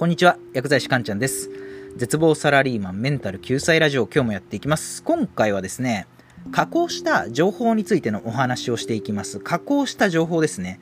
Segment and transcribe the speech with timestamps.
[0.00, 1.50] こんにちは、薬剤師かんちゃんです。
[1.98, 5.02] 絶望サラリーマンメンタル救済ラジオ今日もやっていきます。
[5.02, 6.06] 今回はですね、
[6.52, 9.40] 加工した情報についてのお話をしていきます。
[9.40, 10.80] 加工した情報ですね。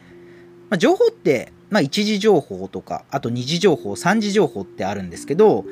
[0.71, 5.65] まあ、情報って、まあ、一次情報とか、あと二次情報、三次情報ってあるんですけど、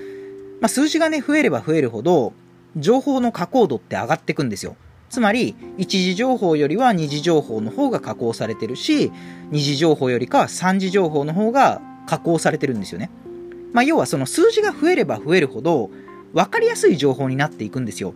[0.60, 2.32] まあ、数字がね、増えれば増えるほど、
[2.76, 4.74] 情報の加工度って上がっていくんですよ。
[5.08, 9.12] つまり、一次情報よりは二次情報の方が加工されてるし、
[9.52, 13.08] 二次情報よりかは三次情報の方が加工されてるんですよね。
[13.72, 15.90] まあ、要はその数字が増えれば増えるほど
[16.32, 18.14] 分かりやすい情報になっていくんですよ。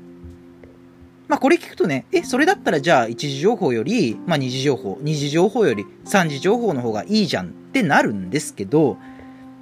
[1.29, 8.99] まあ、これ聞くとね、え、それだったらじゃあ一次情報より、まあ、二次情報、二次情報より三次情報の方がいいじゃんってなるんですけど、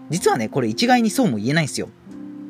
[0.09, 1.91] 実はね、これ一概にそうも言えないんですよ。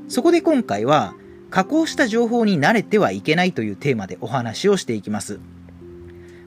[0.09, 1.14] そこで今回は、
[1.50, 5.41] 加工した情報に慣れてはいけないというテーマでお話をしていきます。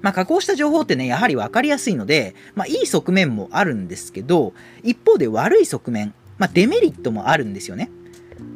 [0.01, 4.53] まあ、加工した情報ってね、やはり分かりやすいので、まあ、いい側面もあるんですけど、
[4.83, 7.91] 一方で悪い側面、まあ、デメリットもあるんですよね。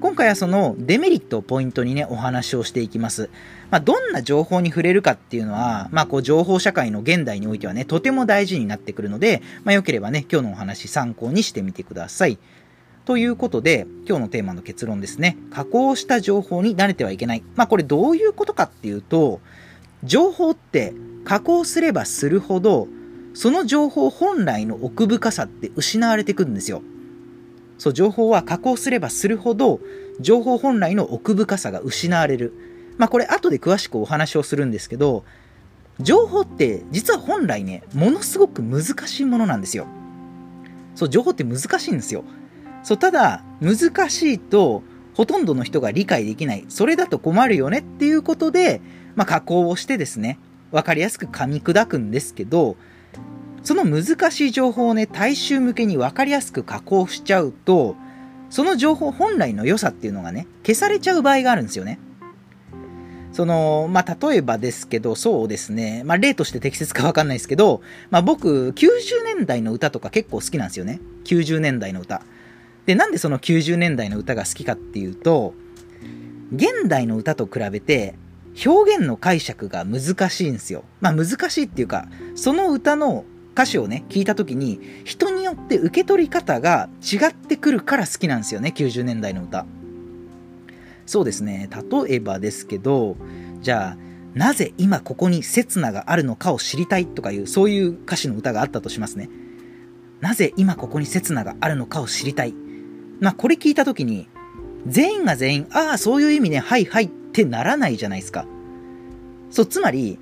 [0.02, 3.30] 今回はそのデメリットをポイントにね、お話をしていきます。
[3.70, 12.40] まあ、どんな情報に触れるかっていうのは、まあ、こう、情報社会の現代においてはね、とても大事になってくるので、まあ、よければね、今日のお話参考にしてみてください。
[13.06, 15.38] ということで、今日のテーマの結論ですね。
[15.52, 17.44] 加工した情報に慣れてはいけない。
[17.56, 19.42] まあ、これどういうことかっていうと、
[20.04, 22.88] 情報って加工すればするほど、
[23.36, 26.82] その情報本来の奥深さって失われてくるんですよ。
[27.78, 29.80] そう、情報は加工すればするほど、
[30.20, 32.54] 情報本来の奥深さが失われる。
[32.98, 35.26] まあこれ後で詳しくお話をするんですけど、
[36.00, 39.88] 情報って実は本来ね、ものすごく難しいものなんですよ。
[40.96, 42.24] そう、情報って難しいんですよ。
[42.84, 46.66] そう、ただ、難しいと、ほとんどの人が理解できない。
[46.70, 48.82] それだと困るよねっていうことで、
[49.16, 50.40] まあ加工をしてですね、
[50.72, 52.76] わかりやすく噛み砕くんですけど、
[53.66, 57.96] その難しい情報をね、大衆向けに分かりやすく加工しちゃうと、
[58.52, 62.00] その情報本来の良さっていうのがね、消されちゃう場合があるんですよね。
[63.34, 66.04] その、まあ、例えばですけど、そうですね。
[66.06, 67.82] まあ、例として適切かわかんないですけど、
[68.12, 71.02] まあ、僕、90年代の歌とか結構好きなんですよね。
[71.26, 72.22] 90年代の歌。
[72.86, 75.56] で、なんでその90年代の歌が好きかっていうと、
[76.54, 78.14] 現代の歌と比べて、
[78.64, 80.84] 表現の解釈が難しいんですよ。
[81.02, 89.66] まあ、難しいっていうか、その歌の歌詞をね、聞いた時に、人によって受け取り方が違ってくるから好きなんですよね、90年代の歌。
[91.06, 93.16] そうですね、例えばですけど、
[93.62, 93.98] じゃあ、
[94.34, 99.30] なぜ今ここに刹那があるのかを知りたいとかいう、そういう歌詞の歌があったとしますね。
[100.20, 102.54] なぜ今ここに刹那があるのかを知りたい。
[103.22, 104.28] まあ、これ聞いた時に、
[104.86, 108.46] 全員が全員、ああ、そういう意味ね、はいはいってならないじゃないですか。
[109.50, 110.20] そう、つまり、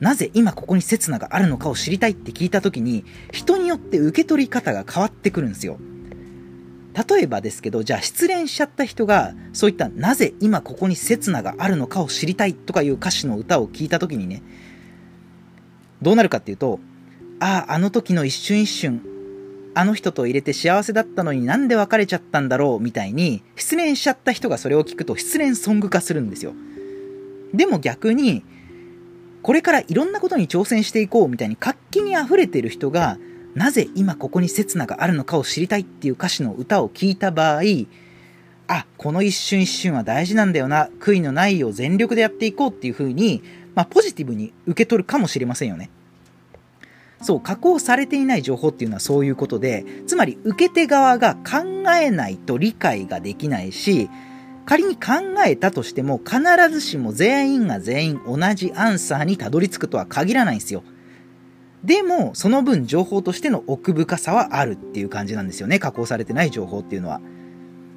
[0.00, 5.78] なぜ今ここに刹那があるのかを知りたいって聞いた時に、人によって受け取り方が変わってくるんですよ。
[7.08, 14.42] 例えばですけど、じゃあ失恋しちゃった人が、そういったなぜ今ここに刹那があるのかを知りたいとかいう歌詞の歌を聞いた時にね、
[16.02, 16.78] どうなるかっていうと、
[17.40, 19.02] ああ、あの時の一瞬一瞬、
[19.74, 26.52] あの人と入れて幸せだったのになんで別れちゃったんだろうみたいに、失恋しちゃった人がそれを聞くと失恋ソング化するんですよ。
[27.52, 28.44] でも逆に、
[29.44, 33.18] これからいろんなことに挑戦していこうみたいに活気に溢れてる人が、
[33.54, 37.60] なぜ今ここに刹那があるのかを知りたいっていう歌詞の歌を聞いた場合、
[38.68, 43.42] あ、この一瞬一瞬は大事なんだよな、悔いのないよう全力でやっていこうっていう風に、
[43.74, 45.90] まあ、ポジティブに受け取るかもしれませんよね。
[47.20, 54.08] そう、加工されていない情報っていうのはそういうことで、つまり受け手側が考えないと理解ができないし、
[54.66, 55.12] 仮に考
[55.46, 60.82] えたとしても必ずしも全員が全員同じアンサーにたどり着くとは限らないんですよ。
[61.84, 65.78] でも、その分情報としての奥深さはあるっていう感じなんですよね。
[65.78, 67.20] 加工されてない情報っていうのは。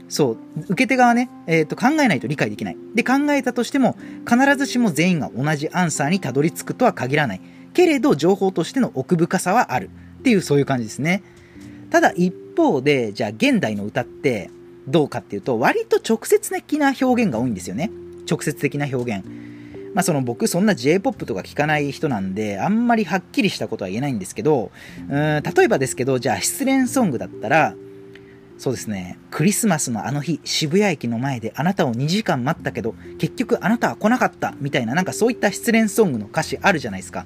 [0.10, 0.38] そう。
[0.70, 2.78] 受け手側ね、えっ、ー、と、考えないと理解できない。
[2.96, 3.98] で、考えたとしても、
[4.30, 7.42] 必ずしも全員が同じアンサーにたどり着くとは限らない。
[7.74, 9.90] けれど、情報としての奥深さはある。
[10.20, 11.24] っていう、そういう感じですね。
[11.90, 14.50] ただ、一方で、じゃあ、現代の歌って、
[14.88, 17.92] どうかっていうと、割と直接的な表現が多いんですよね。
[18.30, 19.26] 直接的な表現。
[19.94, 24.72] まあその僕そんな J-POP とか聞かない人なんで、あんまりはっきりしたことは言えないんですけど、
[25.10, 27.76] うん例えばですけど、じゃあ失恋ソングだったら、
[28.58, 37.26] そうですね、クリスマスのあの日、渋谷駅の前であなたを2時間待ったけど、結局あなたは来なかったみたいな、なんかそういった失恋ソングの歌詞あるじゃないですか。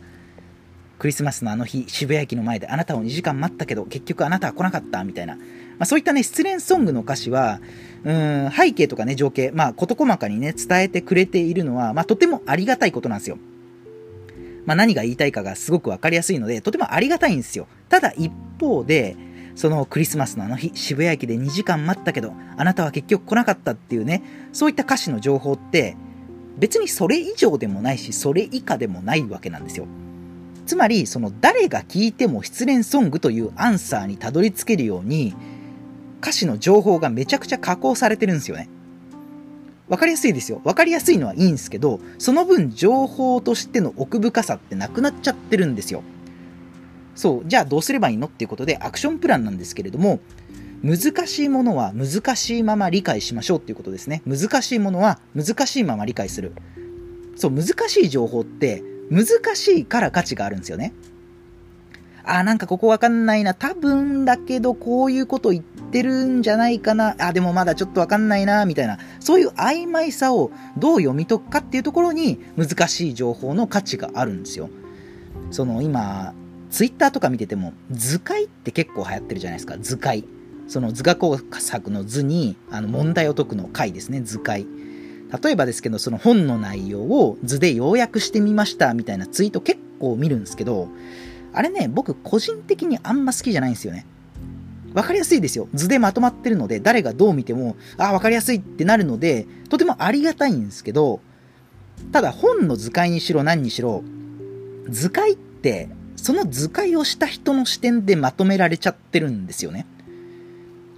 [1.01, 5.35] クリスマスのあの日、渋谷駅の前であなたを2時間待ったけど、結局あなたは来なかったみたいな。
[5.35, 5.41] ま
[5.79, 7.59] あ、そういったね、失恋ソングの歌詞は、
[8.03, 13.39] うん、背景とかね、情景、まあ、事細かにね、伝えてくれているのは、まあ、とてもありがたいことなんですよ。
[14.67, 17.65] まあ、何が言いたいかがすごくわかりやすいので、とてもありがたいんですよ。
[17.89, 19.17] ただ一方で、
[19.55, 24.21] そのクリスマスのあの日、渋谷駅で2時間待ったけど、あなたは結局来なかったっていうね、
[24.53, 25.97] そういった歌詞の情報って、
[26.59, 29.87] 別にそれ以上でもないし、それ以下でもないわけなんですよ。
[30.65, 35.33] つまり、その誰が聴いても失恋ソングというアンサーにたどり着けるように、
[36.21, 38.69] 歌詞の情報がめちゃくちゃ加工されてるんですよね。
[39.89, 40.61] わかりやすいですよ。
[40.63, 46.03] わかりやすいのはいいんですけど、その分情報としての奥深さってなくなっちゃってるんですよ。
[47.15, 50.19] そう、じゃあどうすればいいのっていうことでアクションプランなんですけれども、
[50.83, 54.21] 難しいものは難しいまま理解しましょうっていうことですね。
[54.25, 56.53] 難しいものは難しいまま理解する。
[57.35, 60.93] そう、難しい情報って難しいから価値があるんですよね。
[62.23, 63.53] あ、なんかここわかんないな。
[63.53, 67.15] 多分だけどこういうこと言ってるんじゃないかな。
[67.19, 68.99] あ、でもまだちょっとわかんないな、みたいな。
[69.19, 74.69] そういう曖昧さをどう読み解くかっていうところに難しい情報の価値があるんですよ。
[75.49, 76.33] その今、
[76.69, 79.75] ツイッターとか見てても図解って結構流行ってるじゃないですか。
[79.77, 80.23] 図解。
[80.67, 84.65] その図画工作の図にあの問題を解くの解ですね、図解。
[85.31, 90.89] 例えばですけど、その本の内容を図で要約してみましたみたいなツイート結構見るんですけど、
[91.53, 94.05] あれね、僕個人的にあんま好きじゃないんですよね。
[94.93, 95.69] わかりやすいですよ。
[95.73, 101.21] 図でまとまってるので、誰がどう見ても、ああ、わかりやすいってなるので、とてもありがたいんですけど、
[102.11, 104.03] ただ本の図解にしろ何にしろ、
[104.89, 109.85] 図解って、その図解をした人の視点でまとめられちゃってるんですよね。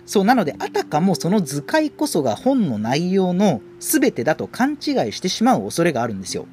[0.05, 4.77] そう、なので、あたかもその図解こそが本の内容の全てだと勘違い
[5.11, 6.47] してしまう恐れがあるんですよ。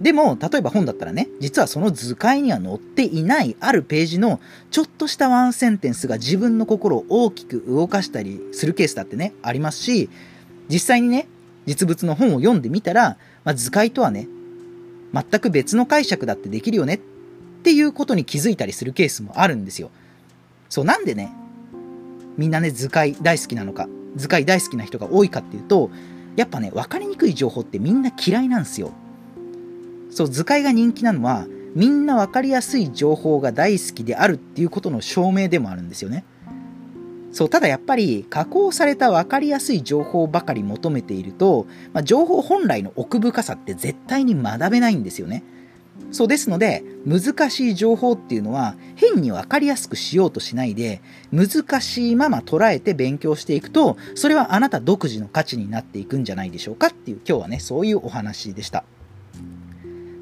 [0.00, 4.38] でも、例えば本だったらね、実はその図解には載っていないあるページの
[4.70, 10.08] ちょっとしたワンセンテンスが自分の心を大きく動かしたりするケースだってね、ありますし、
[10.68, 11.26] 実際にね、
[11.66, 14.28] 実物の本を読んでみたら、まあ、図解とはね、
[15.12, 17.00] 全く別の解釈だってできるよねっ
[17.64, 19.90] ていうことに気づいたりするケースもあるんですよ。
[20.68, 21.32] そう、なんでね、
[22.36, 25.90] みんなね、図解大好きなのか、図解大好きな人が多いかっていうと、
[26.36, 28.92] やっぱね、分かりにくい情報ってみんな嫌いなんですよ。
[30.10, 36.24] そう、図解が人気なのは、みんな分かりやすい情報が大好きであるっていうことの証明でもあるんですよね。
[37.32, 45.44] そう、ただやっぱり加工された分かりやすい情報ばかり求めていると、まあ、情報本来の奥深さって絶対に学べないんですよね。
[46.10, 51.02] そうですので、難しい情報っていうのは変に分かりやすくしようとしないで、
[51.32, 58.84] 難しいまま捉えて勉強していくと、それはあなた独自の価値になっていくんじゃないでしょうかっていう今日はね、そういうお話でした。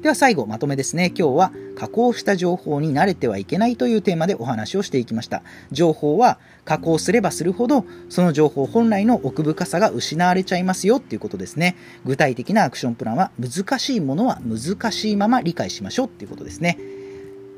[0.01, 1.07] では最後、まとめですね。
[1.17, 5.43] 今日は加工した情報に慣れてはいけないというテーマでお話をしていきました。
[5.71, 11.75] 情報は加工すればするほど、その情報本来の奥深さが失われちゃいますよっていうことですね。
[12.03, 16.79] 具体的なアクションプランは難しいものは難しいまま理解しましょうっていうことですね。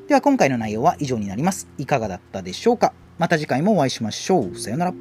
[0.10, 1.70] では今回の内容は以上になります。
[1.78, 2.94] いかがだったでしょうか？
[3.18, 4.60] また次回もお会いしましょう。
[4.60, 4.94] さようなら。